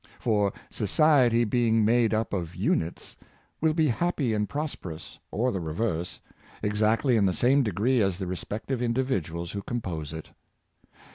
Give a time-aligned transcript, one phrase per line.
[0.19, 3.15] For, society being made up of units,
[3.61, 6.19] will be happy and pros perous, or the reverse,
[6.63, 10.31] exactly in the same degree as the respective individuals who compose it.